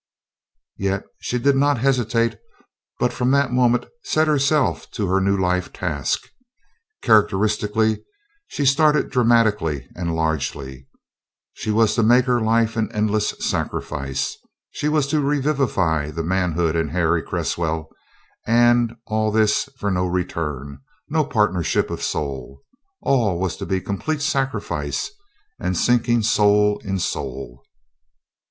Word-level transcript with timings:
Yet 0.79 1.03
she 1.19 1.37
did 1.37 1.55
not 1.55 1.77
hesitate 1.77 2.39
but 2.99 3.13
from 3.13 3.29
that 3.29 3.51
moment 3.51 3.85
set 4.03 4.27
herself 4.27 4.89
to 4.93 5.05
her 5.05 5.21
new 5.21 5.37
life 5.37 5.71
task. 5.71 6.27
Characteristically, 7.03 8.03
she 8.47 8.65
started 8.65 9.11
dramatically 9.11 9.87
and 9.95 10.15
largely. 10.15 10.87
She 11.53 11.69
was 11.69 11.93
to 11.93 12.01
make 12.01 12.25
her 12.25 12.41
life 12.41 12.75
an 12.75 12.91
endless 12.93 13.35
sacrifice; 13.41 14.35
she 14.71 14.89
was 14.89 15.05
to 15.05 15.21
revivify 15.21 16.09
the 16.09 16.23
manhood 16.23 16.75
in 16.75 16.87
Harry 16.89 17.21
Cresswell, 17.21 17.87
and 18.47 18.95
all 19.05 19.31
this 19.31 19.69
for 19.77 19.91
no 19.91 20.07
return, 20.07 20.79
no 21.09 21.23
partnership 21.23 21.91
of 21.91 22.01
soul 22.01 22.63
all 23.03 23.39
was 23.39 23.55
to 23.57 23.67
be 23.67 23.79
complete 23.79 24.23
sacrifice 24.23 25.11
and 25.59 25.77
sinking 25.77 26.23
soul 26.23 26.79
in 26.83 26.97
soul. 26.97 27.61